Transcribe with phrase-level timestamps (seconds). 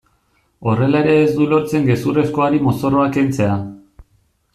[0.69, 3.59] Horrela ere ez du lortzen gezurrezkoari mozorroa kentzea.